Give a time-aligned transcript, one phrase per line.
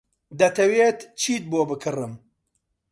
[0.39, 2.13] دەتەوێت چیت بۆ بکڕم؟